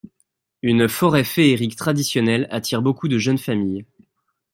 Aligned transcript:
Une 0.63 0.87
forêt 0.89 1.23
féerique 1.23 1.75
traditionnelle 1.75 2.47
attire 2.49 2.81
beaucoup 2.81 3.07
de 3.07 3.19
jeunes 3.19 3.37
familles. 3.37 3.85